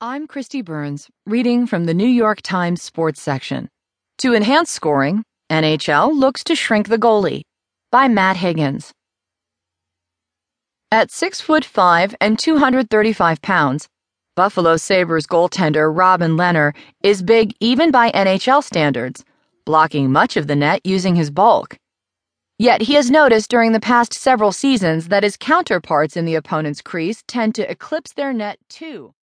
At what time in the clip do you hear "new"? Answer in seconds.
1.92-2.06